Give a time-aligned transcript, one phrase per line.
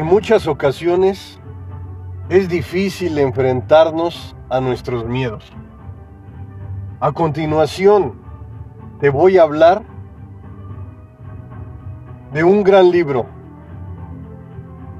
[0.00, 1.38] En muchas ocasiones
[2.30, 5.44] es difícil enfrentarnos a nuestros miedos.
[7.00, 8.14] A continuación,
[8.98, 9.82] te voy a hablar
[12.32, 13.26] de un gran libro,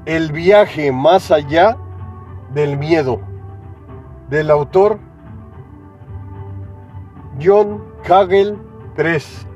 [0.05, 1.77] El viaje más allá
[2.53, 3.21] del miedo,
[4.29, 4.99] del autor
[7.41, 8.55] John Kagel
[8.95, 9.47] 3.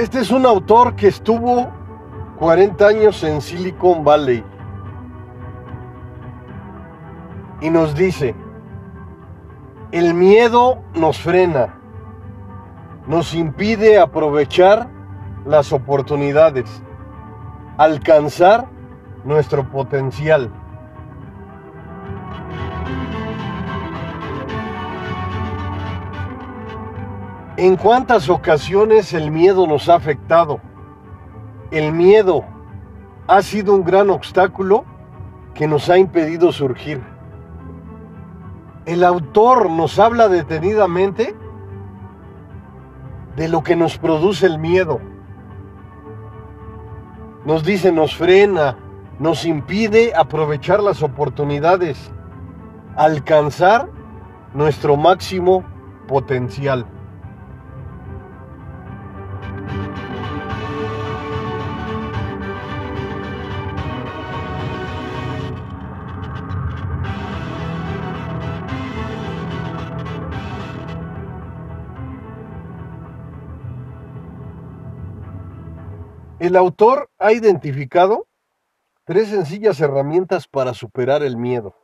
[0.00, 1.68] Este es un autor que estuvo
[2.38, 4.42] 40 años en Silicon Valley
[7.60, 8.34] y nos dice,
[9.92, 11.78] el miedo nos frena,
[13.06, 14.88] nos impide aprovechar
[15.44, 16.82] las oportunidades,
[17.76, 18.68] alcanzar
[19.24, 20.50] nuestro potencial.
[27.60, 30.60] ¿En cuántas ocasiones el miedo nos ha afectado?
[31.70, 32.42] El miedo
[33.26, 34.86] ha sido un gran obstáculo
[35.52, 37.02] que nos ha impedido surgir.
[38.86, 41.36] El autor nos habla detenidamente
[43.36, 44.98] de lo que nos produce el miedo.
[47.44, 48.78] Nos dice, nos frena,
[49.18, 52.10] nos impide aprovechar las oportunidades,
[52.96, 53.90] alcanzar
[54.54, 55.62] nuestro máximo
[56.08, 56.86] potencial.
[76.40, 78.26] El autor ha identificado
[79.04, 81.74] tres sencillas herramientas para superar el miedo.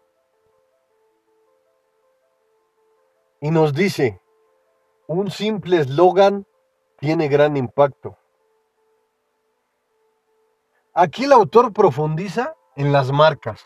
[3.42, 4.18] Y nos dice,
[5.08, 6.46] un simple eslogan
[6.98, 8.16] tiene gran impacto.
[10.94, 13.62] Aquí el autor profundiza en las marcas.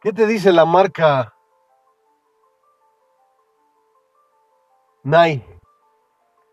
[0.00, 1.34] ¿Qué te dice la marca
[5.02, 5.60] Nike?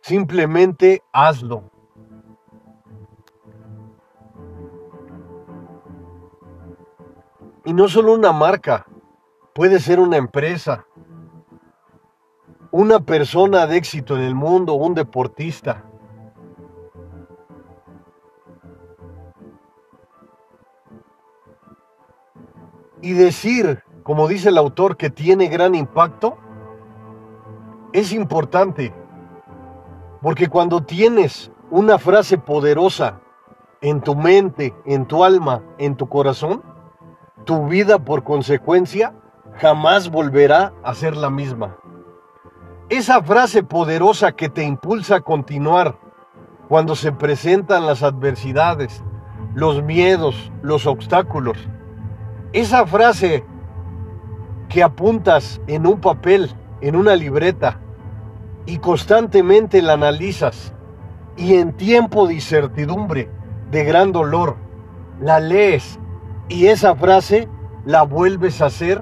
[0.02, 1.72] Simplemente hazlo.
[7.72, 8.86] Y no solo una marca,
[9.54, 10.86] puede ser una empresa,
[12.70, 15.86] una persona de éxito en el mundo, un deportista.
[23.02, 26.38] Y decir, como dice el autor, que tiene gran impacto,
[27.94, 28.94] es importante.
[30.22, 33.22] Porque cuando tienes una frase poderosa
[33.80, 36.70] en tu mente, en tu alma, en tu corazón,
[37.46, 39.14] tu vida por consecuencia
[39.58, 41.78] jamás volverá a ser la misma.
[42.90, 45.98] Esa frase poderosa que te impulsa a continuar
[46.68, 49.04] cuando se presentan las adversidades,
[49.54, 51.58] los miedos, los obstáculos.
[52.54, 53.46] Esa frase
[54.70, 57.80] que apuntas en un papel, en una libreta,
[58.66, 60.74] y constantemente la analizas,
[61.36, 63.30] y en tiempo de incertidumbre,
[63.70, 64.58] de gran dolor,
[65.20, 66.00] la lees
[66.52, 67.48] y esa frase
[67.86, 69.02] la vuelves a ser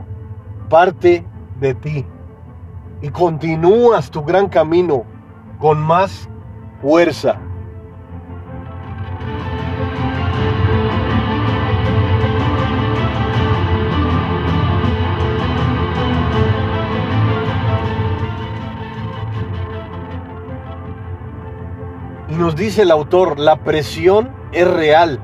[0.69, 1.25] parte
[1.59, 2.05] de ti.
[3.01, 5.03] Y continúas tu gran camino
[5.57, 6.29] con más
[6.79, 7.39] fuerza.
[22.29, 25.19] Y nos dice el autor, la presión es real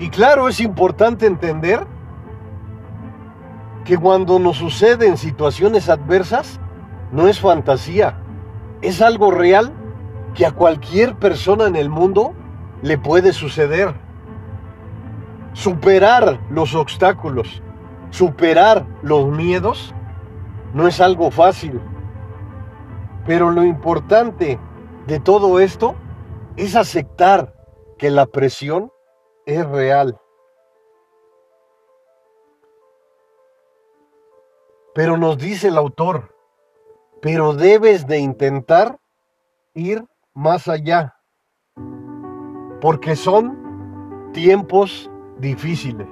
[0.00, 1.86] y claro, es importante entender
[3.84, 6.58] que cuando nos suceden situaciones adversas,
[7.12, 8.18] no es fantasía,
[8.80, 9.74] es algo real
[10.34, 12.32] que a cualquier persona en el mundo
[12.80, 13.94] le puede suceder.
[15.52, 17.62] Superar los obstáculos,
[18.08, 19.94] superar los miedos,
[20.72, 21.78] no es algo fácil.
[23.26, 24.58] Pero lo importante
[25.06, 25.94] de todo esto
[26.56, 27.52] es aceptar
[27.98, 28.92] que la presión
[29.46, 30.20] es real.
[34.94, 36.34] Pero nos dice el autor,
[37.22, 38.98] pero debes de intentar
[39.74, 40.04] ir
[40.34, 41.14] más allá,
[42.80, 46.08] porque son tiempos difíciles.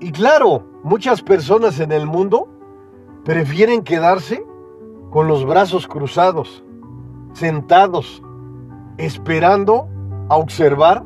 [0.00, 2.48] Y claro, muchas personas en el mundo
[3.24, 4.46] prefieren quedarse
[5.10, 6.62] con los brazos cruzados,
[7.32, 8.22] sentados,
[8.98, 9.88] esperando
[10.28, 11.02] a observar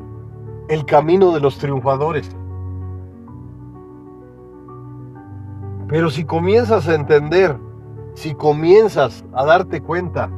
[0.69, 2.29] el camino de los triunfadores.
[5.87, 7.57] Pero si comienzas a entender,
[8.13, 10.29] si comienzas a darte cuenta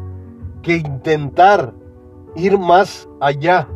[0.64, 1.74] que intentar
[2.36, 3.68] ir más allá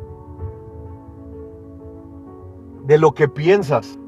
[2.85, 3.99] de lo que piensas,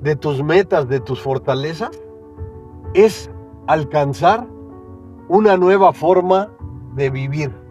[0.00, 1.90] de tus metas, de tus fortalezas,
[2.94, 3.30] es
[3.66, 4.46] alcanzar
[5.28, 6.50] una nueva forma
[6.94, 7.61] de vivir.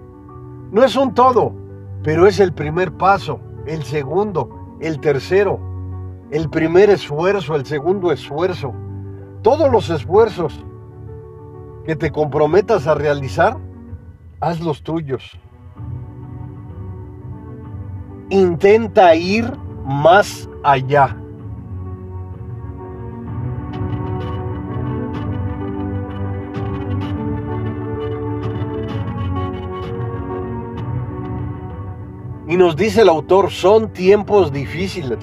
[0.71, 1.53] No es un todo,
[2.01, 5.59] pero es el primer paso, el segundo, el tercero,
[6.31, 8.73] el primer esfuerzo, el segundo esfuerzo.
[9.41, 10.65] Todos los esfuerzos
[11.85, 13.57] que te comprometas a realizar,
[14.39, 15.37] haz los tuyos.
[18.29, 19.51] Intenta ir
[19.83, 21.20] más allá.
[32.61, 35.17] Nos dice el autor, son tiempos difíciles.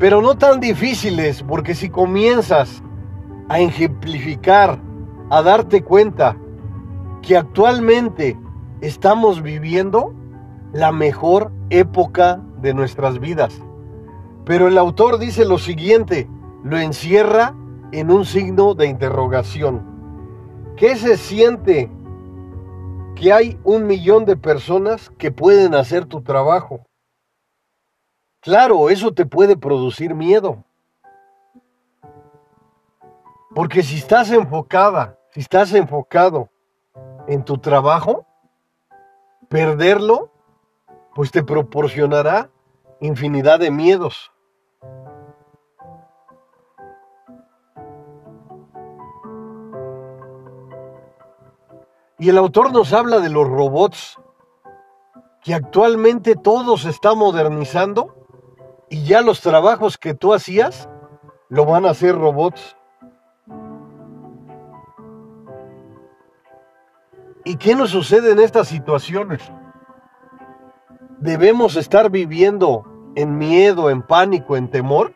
[0.00, 2.82] Pero no tan difíciles, porque si comienzas
[3.48, 4.80] a ejemplificar,
[5.30, 6.36] a darte cuenta
[7.22, 8.36] que actualmente
[8.80, 10.12] estamos viviendo
[10.72, 13.62] la mejor época de nuestras vidas.
[14.44, 16.28] Pero el autor dice lo siguiente,
[16.64, 17.54] lo encierra
[17.92, 19.80] en un signo de interrogación.
[20.76, 21.88] ¿Qué se siente
[23.20, 26.86] que hay un millón de personas que pueden hacer tu trabajo?
[28.40, 30.64] Claro, eso te puede producir miedo.
[33.54, 36.48] Porque si estás enfocada, si estás enfocado
[37.28, 38.24] en tu trabajo,
[39.50, 40.32] perderlo,
[41.14, 42.50] pues te proporcionará
[43.00, 44.32] infinidad de miedos.
[52.20, 54.20] Y el autor nos habla de los robots,
[55.42, 58.14] que actualmente todo se está modernizando
[58.90, 60.86] y ya los trabajos que tú hacías
[61.48, 62.76] lo van a hacer robots.
[67.46, 69.40] ¿Y qué nos sucede en estas situaciones?
[71.20, 72.84] ¿Debemos estar viviendo
[73.14, 75.14] en miedo, en pánico, en temor?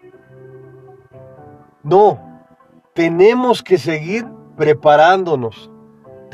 [1.82, 2.18] No,
[2.94, 5.70] tenemos que seguir preparándonos,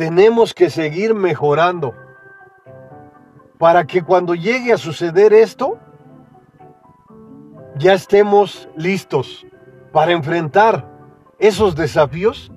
[0.00, 1.94] tenemos que seguir mejorando
[3.58, 5.78] para que cuando llegue a suceder esto,
[7.76, 9.46] ya estemos listos
[9.92, 10.88] para enfrentar
[11.38, 12.50] esos desafíos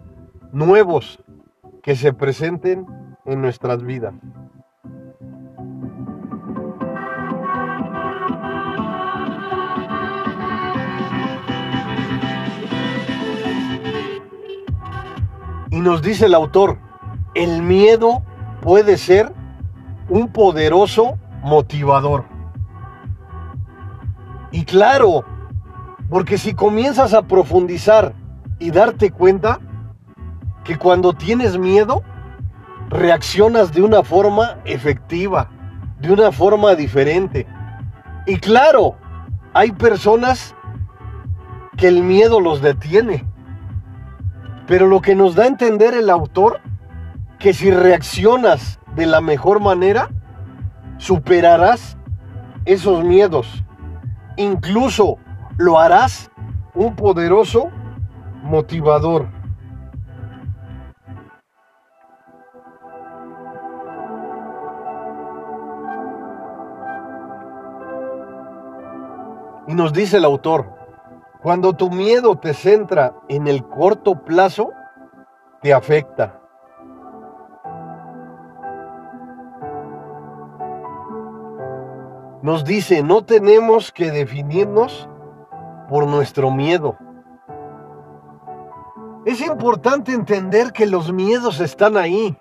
[0.53, 1.21] nuevos
[1.81, 2.85] que se presenten
[3.25, 4.13] en nuestras vidas.
[15.71, 16.77] Y nos dice el autor,
[17.35, 18.23] el miedo
[18.61, 19.31] puede ser
[20.09, 22.25] un poderoso motivador.
[24.51, 25.25] Y claro,
[26.09, 28.13] porque si comienzas a profundizar
[28.59, 29.59] y darte cuenta
[30.63, 32.03] que cuando tienes miedo,
[32.89, 35.49] reaccionas de una forma efectiva,
[35.99, 37.47] de una forma diferente.
[38.27, 38.95] Y claro,
[39.53, 40.55] hay personas
[41.77, 43.25] que el miedo los detiene.
[44.67, 46.61] Pero lo que nos da a entender el autor,
[47.43, 50.09] que si reaccionas de la mejor manera,
[50.95, 51.97] superarás
[52.63, 53.65] esos miedos.
[54.37, 55.17] Incluso
[55.57, 56.31] lo harás
[56.73, 57.69] un poderoso
[58.43, 59.27] motivador.
[69.67, 70.73] Y nos dice el autor,
[71.41, 74.71] cuando tu miedo te centra en el corto plazo,
[75.61, 76.42] te afecta.
[82.43, 85.07] Nos dice, no tenemos que definirnos
[85.89, 86.97] por nuestro miedo.
[89.25, 92.37] Es importante entender que los miedos están ahí,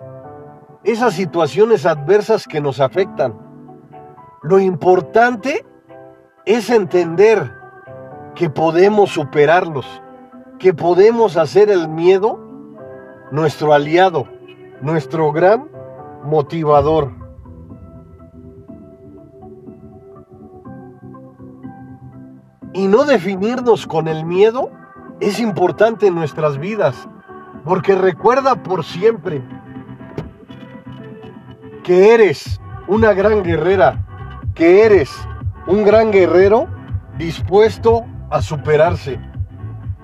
[0.83, 3.39] esas situaciones adversas que nos afectan.
[4.43, 5.65] Lo importante
[6.47, 7.53] es entender
[8.35, 9.87] que podemos superarlos,
[10.59, 12.41] que podemos hacer el miedo
[13.31, 14.27] nuestro aliado,
[14.81, 15.71] nuestro gran
[16.25, 17.22] motivador.
[22.75, 24.71] Y no definirnos con el miedo
[25.21, 27.09] es importante en nuestras vidas,
[27.65, 29.43] porque recuerda por siempre
[31.85, 34.05] que eres una gran guerrera,
[34.55, 35.11] que eres
[35.67, 36.67] un gran guerrero
[37.19, 39.21] dispuesto a superarse.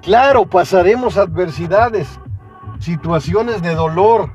[0.02, 2.20] Claro, pasaremos adversidades,
[2.78, 4.30] situaciones de dolor,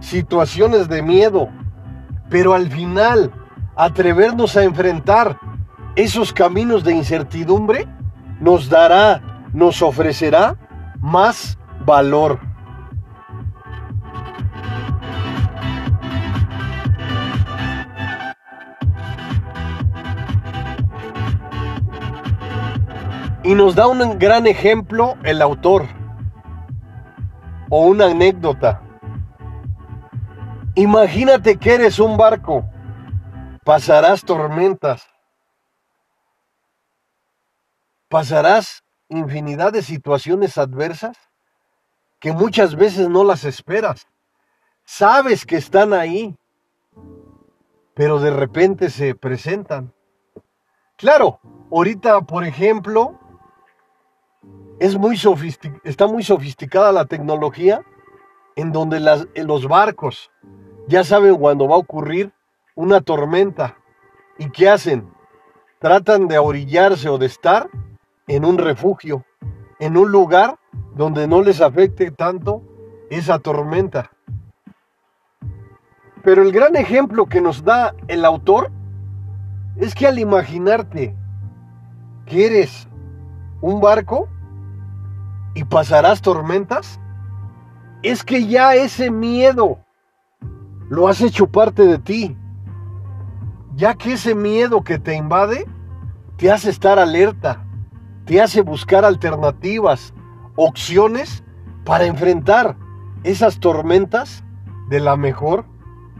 [0.00, 1.48] situaciones de miedo,
[2.28, 3.30] pero al final
[3.76, 5.38] atrevernos a enfrentar
[5.96, 7.86] esos caminos de incertidumbre
[8.40, 10.56] nos dará nos ofrecerá
[11.00, 12.38] más valor.
[23.42, 25.86] Y nos da un gran ejemplo el autor
[27.70, 28.82] o una anécdota.
[30.74, 32.64] Imagínate que eres un barco,
[33.64, 35.09] pasarás tormentas,
[38.10, 41.16] pasarás infinidad de situaciones adversas
[42.18, 44.08] que muchas veces no las esperas.
[44.84, 46.36] Sabes que están ahí,
[47.94, 49.94] pero de repente se presentan.
[50.96, 51.40] Claro,
[51.70, 53.18] ahorita, por ejemplo,
[54.80, 55.16] es muy
[55.84, 57.80] está muy sofisticada la tecnología
[58.56, 60.30] en donde las, los barcos
[60.88, 62.32] ya saben cuando va a ocurrir
[62.74, 63.78] una tormenta.
[64.36, 65.12] ¿Y qué hacen?
[65.78, 67.70] Tratan de orillarse o de estar
[68.30, 69.24] en un refugio,
[69.80, 70.56] en un lugar
[70.94, 72.62] donde no les afecte tanto
[73.10, 74.12] esa tormenta.
[76.22, 78.70] Pero el gran ejemplo que nos da el autor
[79.76, 81.16] es que al imaginarte
[82.24, 82.88] que eres
[83.60, 84.28] un barco
[85.56, 87.00] y pasarás tormentas,
[88.04, 89.80] es que ya ese miedo
[90.88, 92.36] lo has hecho parte de ti,
[93.74, 95.66] ya que ese miedo que te invade
[96.36, 97.66] te hace estar alerta,
[98.24, 100.14] te hace buscar alternativas,
[100.56, 101.42] opciones
[101.84, 102.76] para enfrentar
[103.24, 104.44] esas tormentas
[104.88, 105.64] de la mejor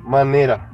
[0.04, 0.70] manera.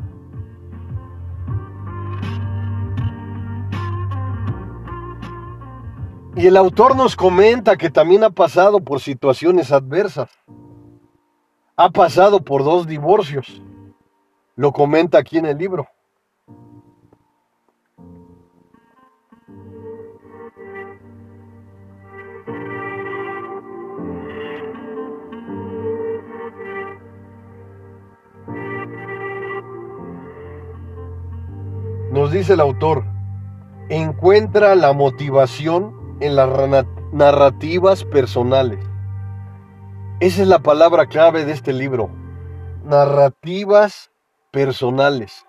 [6.36, 10.28] Y el autor nos comenta que también ha pasado por situaciones adversas.
[11.76, 13.62] Ha pasado por dos divorcios.
[14.54, 15.88] Lo comenta aquí en el libro.
[32.26, 33.04] Nos dice el autor,
[33.88, 38.84] encuentra la motivación en las narrativas personales.
[40.18, 42.10] Esa es la palabra clave de este libro.
[42.84, 44.10] Narrativas
[44.50, 45.46] personales.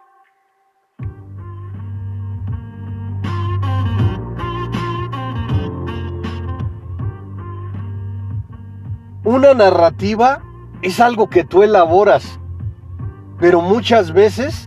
[9.23, 10.43] Una narrativa
[10.83, 12.39] es algo que tú elaboras,
[13.39, 14.66] pero muchas veces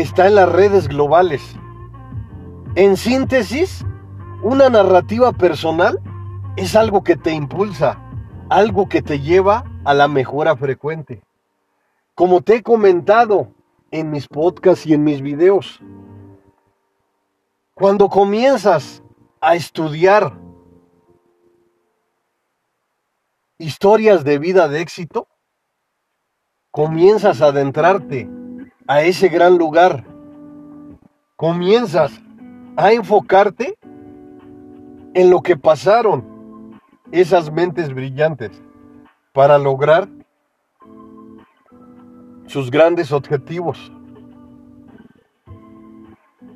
[0.00, 1.42] está en las redes globales.
[2.74, 3.84] En síntesis,
[4.42, 6.00] una narrativa personal
[6.56, 8.00] es algo que te impulsa,
[8.48, 11.22] algo que te lleva a la mejora frecuente.
[12.14, 13.48] Como te he comentado
[13.90, 15.80] en mis podcasts y en mis videos,
[17.74, 19.02] cuando comienzas
[19.40, 20.38] a estudiar
[23.58, 25.28] historias de vida de éxito,
[26.70, 28.28] comienzas a adentrarte
[28.88, 30.04] a ese gran lugar,
[31.36, 32.10] comienzas
[32.76, 33.78] a enfocarte
[35.14, 36.80] en lo que pasaron
[37.12, 38.50] esas mentes brillantes
[39.32, 40.08] para lograr
[42.46, 43.92] sus grandes objetivos.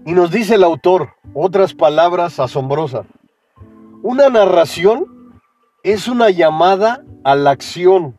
[0.06, 3.06] Y nos dice el autor otras palabras asombrosas.
[4.02, 5.32] Una narración
[5.82, 8.18] es una llamada a la acción.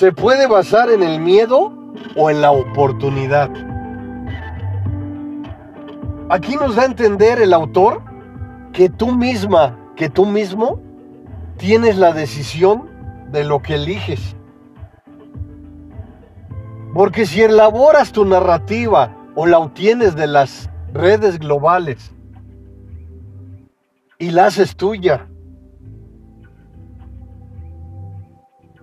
[0.00, 1.74] Se puede basar en el miedo
[2.16, 3.50] o en la oportunidad.
[6.30, 8.02] Aquí nos da a entender el autor
[8.72, 10.80] que tú misma, que tú mismo
[11.58, 12.88] tienes la decisión
[13.30, 14.34] de lo que eliges.
[16.94, 22.10] Porque si elaboras tu narrativa o la obtienes de las redes globales
[24.18, 25.29] y la haces tuya,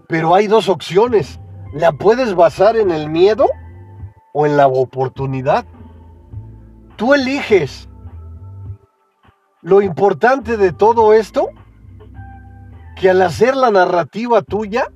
[0.07, 1.39] pero hay dos opciones
[1.73, 3.45] ¿La puedes basar en el miedo
[4.33, 5.65] o en la oportunidad?
[6.95, 7.89] Tú eliges.
[9.61, 11.49] Lo importante de todo esto,
[12.95, 14.87] que al hacer la narrativa tuya,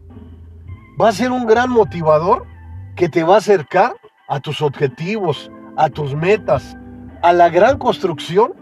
[1.00, 2.46] va a ser un gran motivador
[2.96, 3.96] que te va a acercar
[4.30, 6.78] a tus objetivos, a tus metas,
[7.22, 8.54] a la gran construcción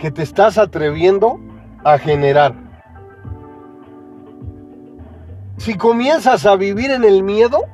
[0.00, 1.38] que te estás atreviendo
[1.84, 2.54] a generar.
[5.62, 7.66] Si comienzas a vivir en el miedo,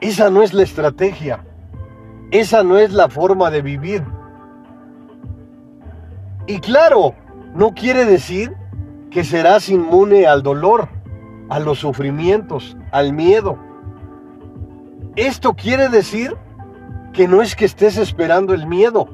[0.00, 1.44] esa no es la estrategia.
[2.30, 4.02] Esa no es la forma de vivir.
[6.46, 7.14] Y claro,
[7.54, 8.56] no quiere decir
[9.10, 10.88] que serás inmune al dolor,
[11.50, 13.58] a los sufrimientos, al miedo.
[15.14, 16.34] Esto quiere decir
[17.12, 19.10] que no es que estés esperando el miedo,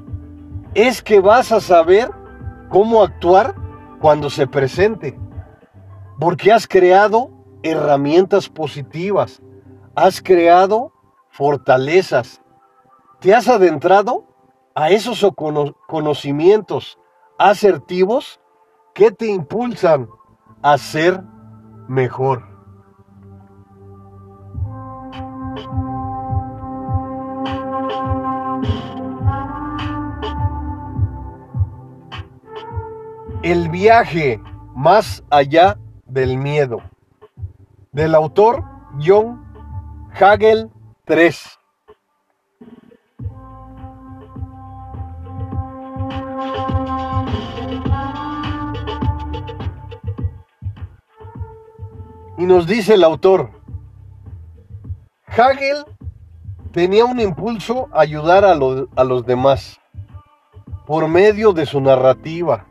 [0.74, 2.12] es que vas a saber
[2.68, 3.56] cómo actuar
[3.98, 5.18] cuando se presente,
[6.20, 7.37] porque has creado
[7.70, 9.40] herramientas positivas,
[9.94, 10.92] has creado
[11.30, 12.40] fortalezas,
[13.20, 14.24] te has adentrado
[14.74, 15.26] a esos
[15.86, 16.98] conocimientos
[17.38, 18.40] asertivos
[18.94, 20.08] que te impulsan
[20.62, 21.22] a ser
[21.88, 22.44] mejor.
[33.42, 34.40] El viaje
[34.74, 36.82] más allá del miedo.
[37.98, 38.62] Del autor
[39.04, 39.44] John
[40.12, 40.70] Hagel
[41.04, 41.58] 3.
[52.38, 53.50] Y nos dice el autor,
[55.26, 55.84] Hagel
[56.70, 59.80] tenía un impulso a ayudar a, a los demás
[60.86, 62.64] por medio de su narrativa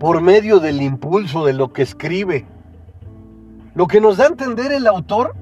[0.00, 2.46] por medio del impulso de lo que escribe.
[3.74, 5.34] Lo que nos da a entender el autor,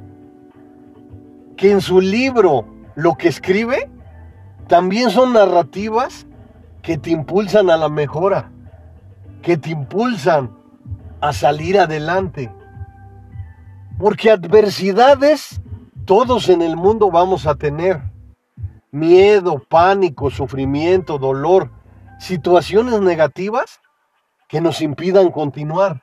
[1.56, 3.90] que en su libro lo que escribe,
[4.66, 6.26] también son narrativas
[6.82, 8.50] que te impulsan a la mejora,
[9.42, 10.56] que te impulsan
[11.20, 12.52] a salir adelante.
[13.98, 15.60] Porque adversidades
[16.04, 18.00] todos en el mundo vamos a tener.
[18.90, 21.70] Miedo, pánico, sufrimiento, dolor,
[22.18, 23.80] situaciones negativas
[24.48, 26.02] que nos impidan continuar.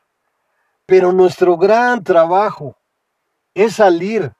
[0.85, 2.77] Pero nuestro gran trabajo
[3.53, 4.33] es salir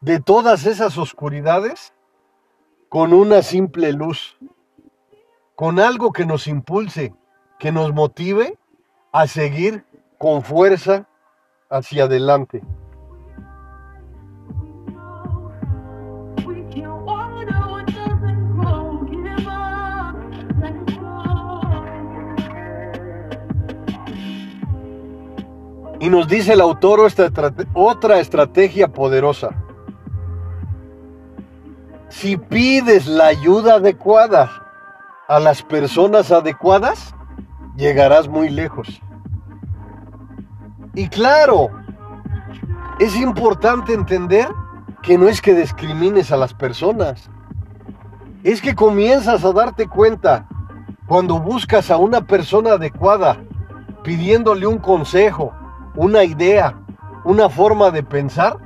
[0.00, 1.92] de todas esas oscuridades
[2.88, 4.36] con una simple luz,
[5.54, 7.14] con algo que nos impulse,
[7.58, 8.58] que nos motive
[9.12, 9.84] a seguir
[10.18, 11.06] con fuerza
[11.68, 12.62] hacia adelante.
[26.00, 27.00] Y nos dice el autor
[27.74, 29.50] otra estrategia poderosa.
[32.08, 34.50] Si pides la ayuda adecuada
[35.28, 37.14] a las personas adecuadas,
[37.76, 39.00] llegarás muy lejos.
[40.94, 41.68] Y claro,
[42.98, 44.48] es importante entender
[45.02, 47.30] que no es que discrimines a las personas,
[48.42, 50.48] es que comienzas a darte cuenta
[51.06, 53.36] cuando buscas a una persona adecuada
[54.02, 55.52] pidiéndole un consejo,
[55.94, 56.78] una idea,
[57.24, 58.56] una forma de pensar,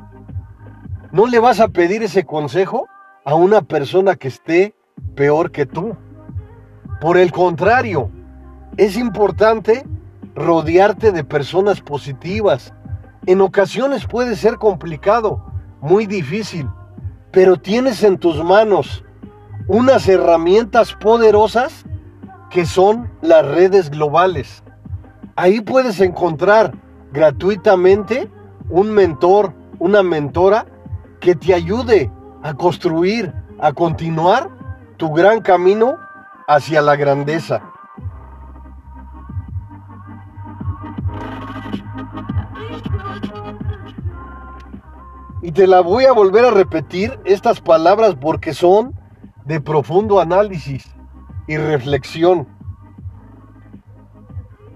[1.13, 2.89] no le vas a pedir ese consejo
[3.25, 4.75] a una persona que esté
[5.15, 5.97] peor que tú.
[7.01, 8.11] Por el contrario,
[8.77, 9.87] es importante
[10.35, 12.73] rodearte de personas positivas.
[13.27, 15.45] En ocasiones puede ser complicado,
[15.81, 16.69] muy difícil,
[17.31, 19.05] pero tienes en tus manos
[19.67, 21.85] unas herramientas poderosas
[22.51, 24.63] que son las redes globales.
[25.37, 26.73] Ahí puedes encontrar
[27.15, 28.29] gratuitamente
[28.69, 30.67] un mentor, una mentora
[31.21, 32.11] que te ayude
[32.43, 34.51] a construir, a continuar
[34.97, 35.97] tu gran camino
[36.49, 37.63] hacia la grandeza.
[45.41, 48.99] Y te la voy a volver a repetir estas palabras porque son
[49.45, 50.93] de profundo análisis
[51.47, 52.49] y reflexión.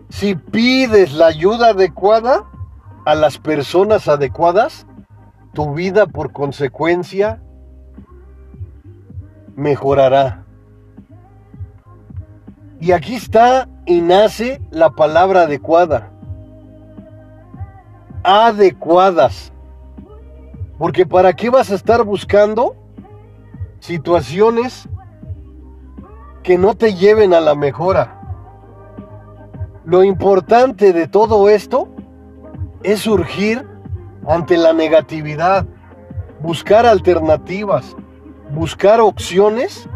[0.09, 2.45] Si pides la ayuda adecuada
[3.05, 4.87] a las personas adecuadas,
[5.53, 7.43] tu vida por consecuencia
[9.55, 10.45] mejorará.
[12.81, 16.11] Y aquí está y nace la palabra adecuada.
[18.23, 19.53] Adecuadas.
[20.79, 22.77] Porque ¿para qué vas a estar buscando
[23.81, 24.89] situaciones
[26.43, 28.18] que no te lleven a la mejora?
[29.89, 31.89] Lo importante de todo esto
[32.83, 33.67] es surgir
[34.27, 35.65] ante la negatividad,
[36.43, 37.97] buscar alternativas,
[38.51, 39.89] buscar opciones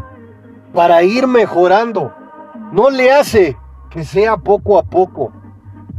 [0.73, 2.11] para ir mejorando.
[2.73, 3.55] No le hace
[3.91, 5.31] que sea poco a poco,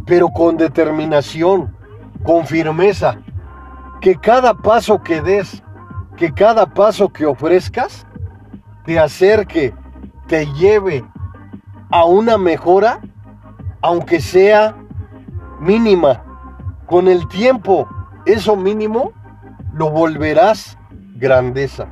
[0.07, 1.77] pero con determinación,
[2.23, 3.19] con firmeza,
[4.01, 5.61] que cada paso que des,
[6.17, 8.07] que cada paso que ofrezcas,
[8.85, 9.71] te acerque,
[10.25, 11.05] te lleve
[11.91, 12.99] a una mejora
[13.83, 14.75] aunque sea
[15.59, 16.23] mínima,
[16.87, 17.87] con el tiempo
[18.25, 19.11] eso mínimo
[19.73, 20.77] lo volverás
[21.15, 21.87] grandeza.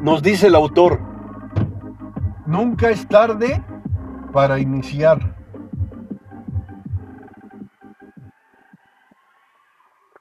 [0.00, 0.98] Nos dice el autor,
[2.46, 3.62] Nunca es tarde
[4.32, 5.39] para iniciar.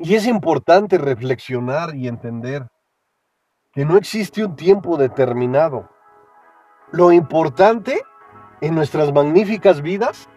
[0.02, 2.66] Y es importante reflexionar y entender
[3.74, 5.90] que no existe un tiempo determinado.
[6.94, 8.02] Lo importante
[8.62, 10.30] en nuestras magníficas vidas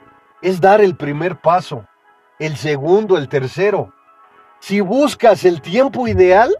[0.42, 1.87] es dar el primer paso,
[2.40, 3.94] el segundo, el tercero.
[4.59, 6.53] Si buscas el tiempo ideal,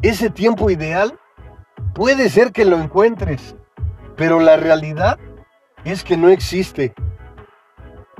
[0.00, 1.18] ese tiempo ideal
[1.94, 3.56] puede ser que lo encuentres,
[4.16, 5.18] pero la realidad
[5.84, 6.94] es que no existe.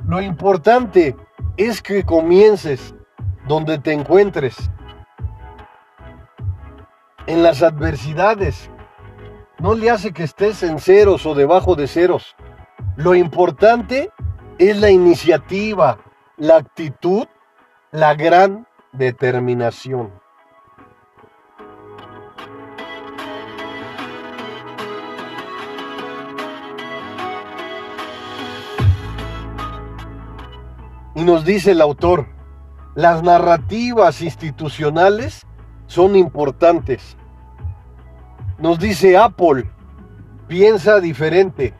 [0.05, 1.15] Lo importante
[1.55, 2.94] es que comiences
[3.47, 4.55] donde te encuentres,
[7.27, 8.69] en las adversidades.
[9.59, 12.35] No le hace que estés en ceros o debajo de ceros.
[12.97, 14.11] Lo importante
[14.57, 15.99] es la iniciativa,
[16.37, 17.27] la actitud,
[17.91, 20.11] la gran determinación.
[31.15, 32.34] Y nos dice el autor,
[32.95, 35.45] las narrativas institucionales
[35.85, 37.17] son importantes.
[38.57, 39.69] Nos dice Apple,
[40.47, 41.73] piensa diferente.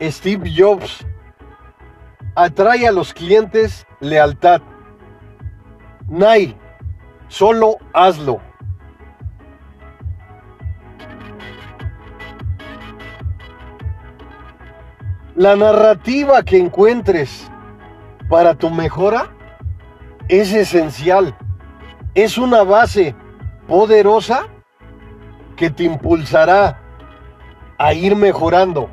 [0.00, 1.06] Steve Jobs,
[2.34, 4.60] atrae a los clientes lealtad.
[6.06, 6.54] Nike,
[7.28, 8.40] solo hazlo.
[15.34, 17.50] La narrativa que encuentres
[18.28, 19.35] para tu mejora
[20.28, 21.36] es esencial.
[22.14, 23.14] Es una base
[23.66, 24.46] poderosa
[25.56, 26.80] que te impulsará
[27.78, 28.88] a ir mejorando.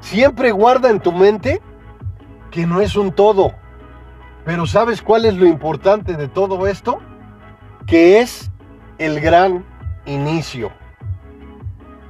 [0.00, 1.60] Siempre guarda en tu mente
[2.50, 3.52] que no es un todo.
[4.44, 7.00] Pero ¿sabes cuál es lo importante de todo esto?
[7.86, 8.50] Que es
[8.98, 9.64] el gran
[10.06, 10.70] inicio.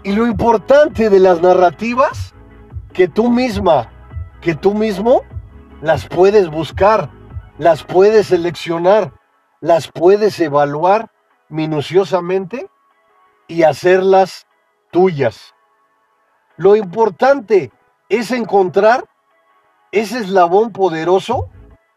[0.03, 2.35] Y lo importante de las narrativas,
[2.93, 3.89] que tú misma,
[4.41, 5.23] que tú mismo
[5.83, 7.11] las puedes buscar
[7.59, 9.13] las puedes seleccionar,
[9.61, 11.11] las puedes evaluar
[11.49, 12.69] minuciosamente
[13.49, 14.47] y hacerlas
[14.91, 15.55] tuyas.
[16.57, 17.73] Lo importante
[18.09, 19.05] es encontrar
[19.93, 21.49] ese eslabón poderoso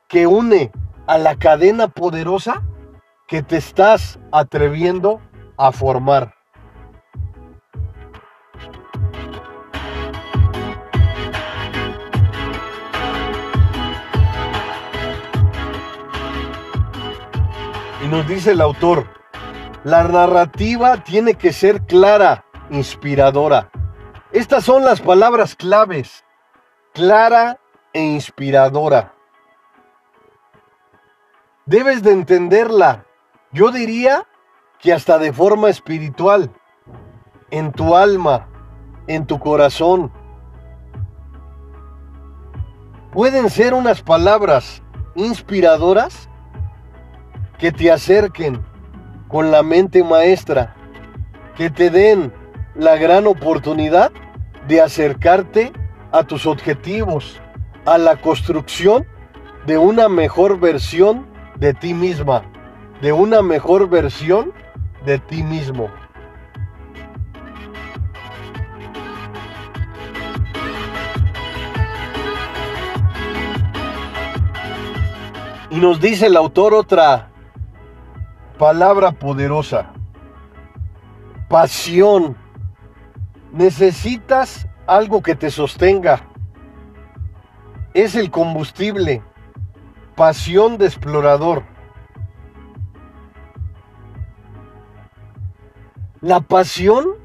[0.08, 0.72] que une
[1.08, 2.64] a la cadena poderosa
[3.28, 5.22] que te estás atreviendo
[5.58, 6.39] a formar.
[18.10, 19.08] Nos dice el autor,
[19.84, 23.70] la narrativa tiene que ser clara, inspiradora.
[24.32, 26.26] Estas son las palabras claves,
[26.94, 27.60] clara
[27.94, 29.14] e inspiradora.
[31.66, 33.06] Debes de entenderla,
[33.52, 34.26] yo diría
[34.80, 36.52] que hasta de forma espiritual,
[37.52, 38.48] en tu alma,
[39.08, 40.12] en tu corazón.
[43.12, 44.82] Pueden ser unas palabras
[45.16, 46.29] inspiradoras
[47.60, 48.62] que te acerquen
[49.28, 50.76] con la mente maestra,
[51.58, 52.34] que te den
[52.74, 54.12] la gran oportunidad
[54.68, 55.74] de acercarte
[56.12, 57.40] a tus objetivos,
[57.86, 59.06] a la construcción
[59.68, 62.44] de una mejor versión de ti misma,
[63.02, 64.54] de una mejor versión
[65.06, 65.90] de ti mismo.
[75.72, 77.30] Y nos dice el autor otra
[78.60, 79.94] palabra poderosa,
[81.48, 82.38] pasión.
[83.52, 86.28] Necesitas algo que te sostenga.
[87.96, 89.24] Es el combustible,
[90.16, 91.64] pasión de explorador.
[96.22, 97.16] La pasión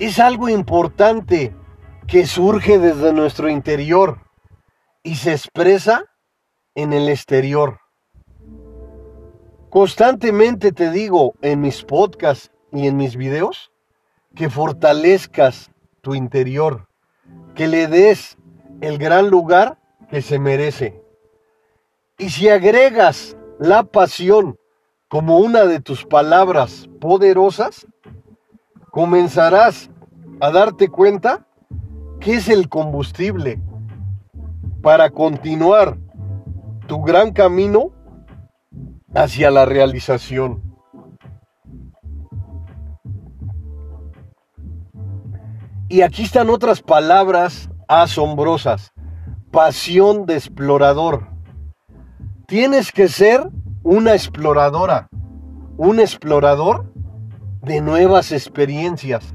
[0.00, 1.54] es algo importante
[2.08, 4.20] que surge desde nuestro interior
[5.04, 6.04] y se expresa
[6.74, 7.85] en el exterior.
[9.76, 13.70] Constantemente te digo en mis podcasts y en mis videos
[14.34, 16.88] que fortalezcas tu interior,
[17.54, 18.38] que le des
[18.80, 19.76] el gran lugar
[20.08, 21.04] que se merece.
[22.16, 24.58] Y si agregas la pasión
[25.08, 27.86] como una de tus palabras poderosas,
[28.90, 29.90] comenzarás
[30.40, 31.46] a darte cuenta
[32.18, 33.60] que es el combustible
[34.80, 35.98] para continuar
[36.86, 37.92] tu gran camino
[39.16, 40.62] hacia la realización.
[45.88, 48.92] Y aquí están otras palabras asombrosas.
[49.50, 51.28] Pasión de explorador.
[52.46, 53.48] Tienes que ser
[53.82, 55.08] una exploradora,
[55.76, 56.92] un explorador
[57.62, 59.34] de nuevas experiencias.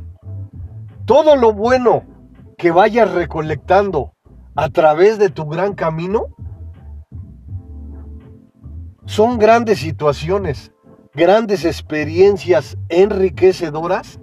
[1.05, 2.03] Todo lo bueno
[2.57, 4.13] que vayas recolectando
[4.55, 6.27] a través de tu gran camino
[9.05, 10.71] son grandes situaciones,
[11.13, 14.19] grandes experiencias enriquecedoras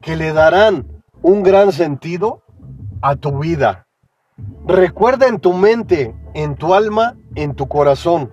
[0.00, 0.86] que le darán
[1.22, 2.42] un gran sentido
[3.02, 3.86] a tu vida.
[4.66, 8.30] Recuerda en tu mente, en tu alma, en tu corazón,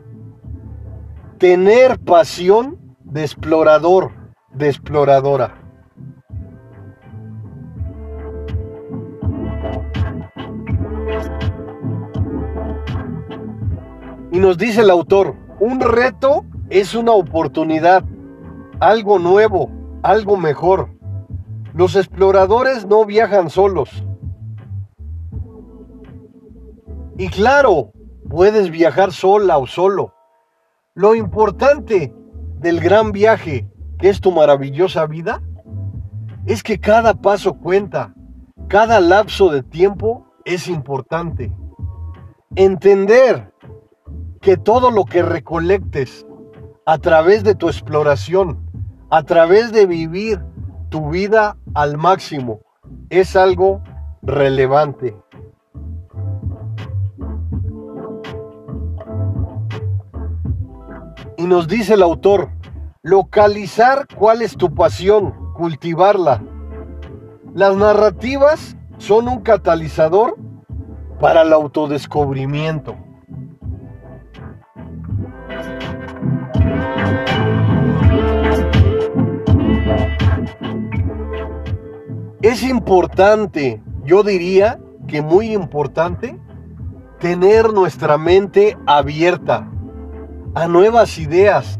[1.37, 4.11] tener pasión de explorador,
[4.51, 5.63] de exploradora.
[14.31, 18.03] Y nos dice el autor, un reto es una oportunidad,
[18.79, 19.71] algo nuevo,
[20.03, 20.89] algo mejor.
[21.73, 24.03] Los exploradores no viajan solos.
[27.17, 27.91] Y claro,
[28.29, 30.13] puedes viajar sola o solo.
[30.93, 32.13] Lo importante
[32.59, 33.67] del gran viaje,
[33.99, 35.41] que es tu maravillosa vida,
[36.45, 38.13] es que cada paso cuenta,
[38.67, 41.51] cada lapso de tiempo es importante.
[42.55, 43.53] Entender
[44.41, 46.25] que todo lo que recolectes
[46.85, 48.59] a través de tu exploración,
[49.09, 50.41] a través de vivir
[50.89, 52.61] tu vida al máximo,
[53.09, 53.81] es algo
[54.21, 55.17] relevante.
[61.37, 62.49] Y nos dice el autor,
[63.03, 66.41] localizar cuál es tu pasión, cultivarla.
[67.53, 70.35] Las narrativas son un catalizador
[71.19, 72.95] para el autodescubrimiento.
[82.47, 86.39] Es importante, yo diría que muy importante,
[87.19, 89.69] tener nuestra mente abierta
[90.55, 91.77] a nuevas ideas,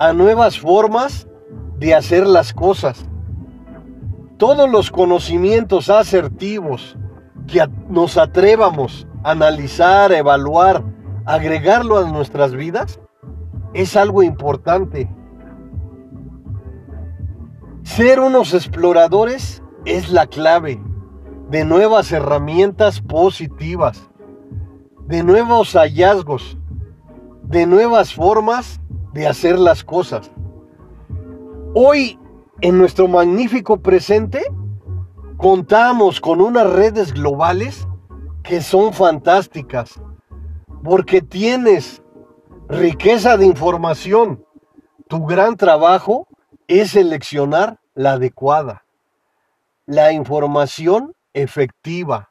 [0.00, 1.28] a nuevas formas
[1.78, 3.06] de hacer las cosas.
[4.38, 6.98] Todos los conocimientos asertivos
[7.46, 10.82] que nos atrevamos a analizar, evaluar,
[11.26, 12.98] agregarlo a nuestras vidas,
[13.72, 15.08] es algo importante.
[17.84, 20.78] Ser unos exploradores es la clave
[21.48, 24.10] de nuevas herramientas positivas,
[25.06, 26.58] de nuevos hallazgos,
[27.44, 28.82] de nuevas formas
[29.14, 30.30] de hacer las cosas.
[31.74, 32.18] Hoy,
[32.60, 34.42] en nuestro magnífico presente,
[35.38, 37.88] contamos con unas redes globales
[38.42, 39.98] que son fantásticas,
[40.84, 42.02] porque tienes
[42.68, 44.44] riqueza de información.
[45.08, 46.28] Tu gran trabajo
[46.66, 48.84] es seleccionar la adecuada
[49.88, 52.28] la información efectiva,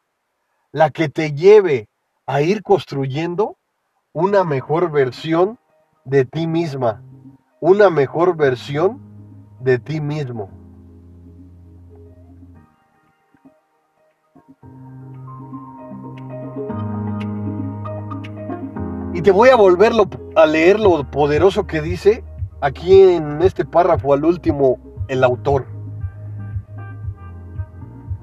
[0.72, 1.89] la que te lleve
[2.28, 3.58] a ir construyendo
[4.13, 5.58] una mejor versión
[6.06, 7.02] de ti misma,
[7.60, 9.02] una mejor versión
[9.60, 10.52] de ti mismo.
[19.15, 19.93] Y te voy a volver
[20.36, 22.24] a leer lo poderoso que dice
[22.62, 25.77] aquí en este párrafo al último el autor.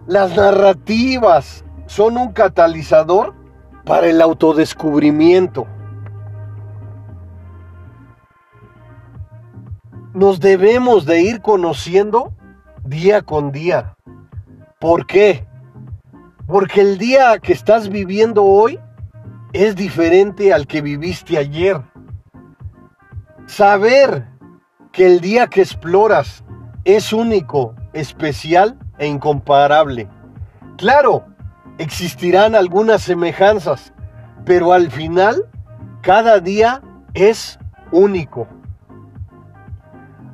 [0.06, 3.34] Las narrativas son un catalizador
[3.86, 5.66] para el autodescubrimiento.
[10.12, 12.34] Nos debemos de ir conociendo
[12.84, 13.96] día con día.
[14.78, 15.46] ¿Por qué?
[16.46, 18.78] Porque el día que estás viviendo hoy
[19.54, 21.80] es diferente al que viviste ayer.
[23.46, 24.28] Saber
[24.92, 26.44] que el día que exploras
[26.84, 30.08] es único, especial, e incomparable.
[30.76, 31.24] Claro,
[31.78, 33.92] existirán algunas semejanzas,
[34.44, 35.46] pero al final
[36.02, 36.82] cada día
[37.14, 37.58] es
[37.90, 38.46] único.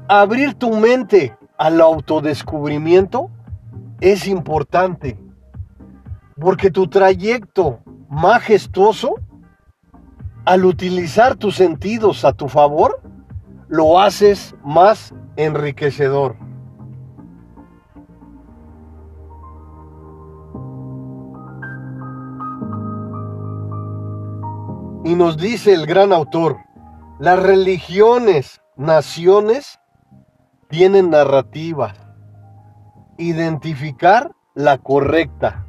[0.09, 3.31] Abrir tu mente al autodescubrimiento
[4.01, 5.19] es importante,
[6.41, 9.15] porque tu trayecto majestuoso,
[10.45, 13.01] al utilizar tus sentidos a tu favor,
[13.69, 16.35] lo haces más enriquecedor.
[25.05, 26.59] Y nos dice el gran autor,
[27.19, 29.81] las religiones, naciones,
[30.69, 31.95] tienen narrativas.
[33.17, 35.67] Identificar la correcta.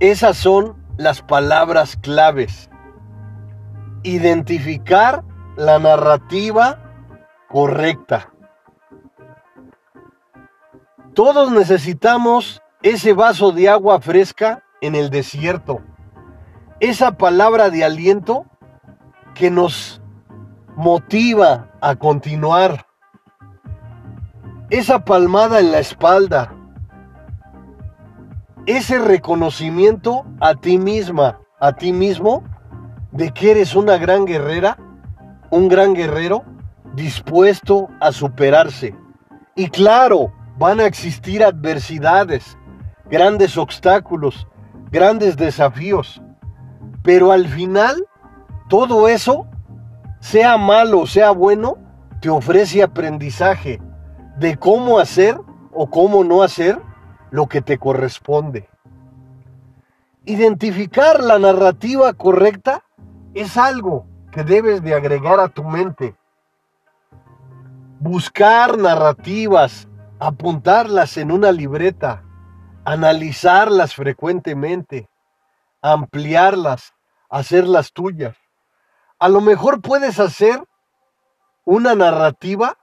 [0.00, 2.68] Esas son las palabras claves.
[4.02, 5.24] Identificar
[5.56, 6.78] la narrativa
[7.48, 8.31] correcta.
[11.14, 15.82] Todos necesitamos ese vaso de agua fresca en el desierto.
[16.80, 18.46] Esa palabra de aliento
[19.34, 20.00] que nos
[20.74, 22.86] motiva a continuar.
[24.70, 26.54] Esa palmada en la espalda,
[28.64, 32.42] ese reconocimiento a ti misma, a ti mismo,
[33.10, 34.78] de que eres una gran guerrera,
[35.50, 36.42] un gran guerrero
[36.94, 38.96] dispuesto a superarse.
[39.54, 42.56] Y claro, van a existir adversidades,
[43.10, 44.46] grandes obstáculos,
[44.90, 46.22] grandes desafíos.
[47.02, 48.06] Pero al final,
[48.68, 49.46] todo eso,
[50.20, 51.76] sea malo, sea bueno,
[52.20, 53.80] te ofrece aprendizaje
[54.38, 55.38] de cómo hacer
[55.72, 56.80] o cómo no hacer
[57.30, 58.68] lo que te corresponde.
[60.24, 62.84] Identificar la narrativa correcta
[63.34, 66.14] es algo que debes de agregar a tu mente.
[67.98, 69.88] Buscar narrativas,
[70.22, 72.22] apuntarlas en una libreta,
[72.84, 75.10] analizarlas frecuentemente,
[75.82, 76.94] ampliarlas,
[77.28, 78.36] hacerlas tuyas.
[79.18, 80.62] A lo mejor puedes hacer
[81.64, 82.78] una narrativa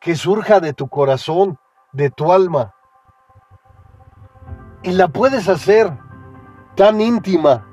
[0.00, 1.56] que surja de tu corazón,
[1.92, 2.74] de tu alma.
[4.82, 5.96] Y la puedes hacer
[6.74, 7.64] tan íntima,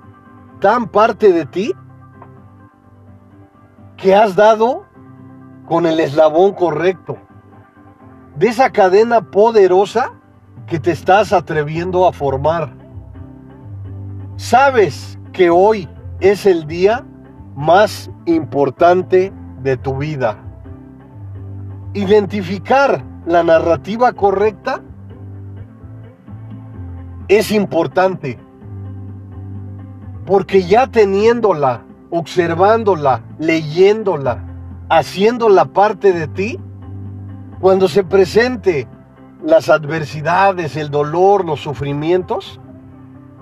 [0.62, 1.74] tan parte de ti,
[3.98, 4.86] que has dado
[5.66, 7.18] con el eslabón correcto.
[8.40, 10.14] De esa cadena poderosa
[10.66, 12.74] que te estás atreviendo a formar.
[14.38, 15.90] Sabes que hoy
[16.22, 17.06] es el día
[17.58, 20.38] más importante de tu vida.
[21.94, 24.84] Identificar la narrativa correcta
[27.28, 28.40] es importante.
[30.26, 34.46] Porque ya teniéndola, observándola, leyéndola,
[34.88, 36.60] haciéndola parte de ti,
[37.60, 38.88] cuando se presente
[39.44, 42.60] las adversidades, el dolor, los sufrimientos,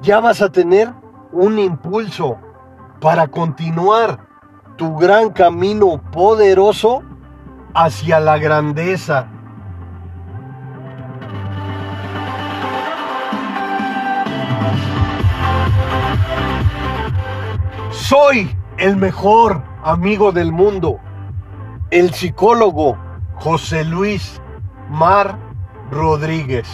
[0.02, 0.92] ya vas a tener
[1.32, 2.38] un impulso
[3.00, 4.20] para continuar
[4.76, 7.04] tu gran camino poderoso
[7.74, 9.28] hacia la grandeza.
[17.92, 21.00] Soy el mejor amigo del mundo,
[21.92, 22.98] el psicólogo
[23.40, 24.42] José Luis
[24.90, 25.38] Mar
[25.92, 26.68] Rodríguez.